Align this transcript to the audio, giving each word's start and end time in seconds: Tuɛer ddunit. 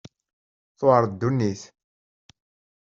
Tuɛer 0.77 1.03
ddunit. 1.11 1.61